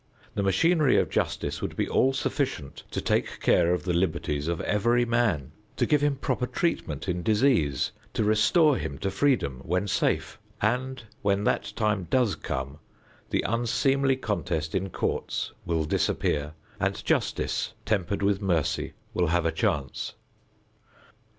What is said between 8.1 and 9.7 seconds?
to restore him to freedom